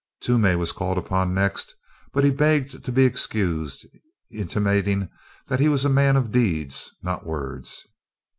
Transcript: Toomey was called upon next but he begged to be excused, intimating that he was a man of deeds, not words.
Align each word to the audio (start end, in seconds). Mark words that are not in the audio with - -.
Toomey 0.21 0.55
was 0.55 0.71
called 0.71 0.97
upon 0.97 1.31
next 1.35 1.75
but 2.11 2.23
he 2.23 2.31
begged 2.31 2.83
to 2.83 2.91
be 2.91 3.05
excused, 3.05 3.85
intimating 4.31 5.11
that 5.45 5.59
he 5.59 5.69
was 5.69 5.85
a 5.85 5.89
man 5.89 6.15
of 6.17 6.31
deeds, 6.31 6.95
not 7.03 7.23
words. 7.23 7.85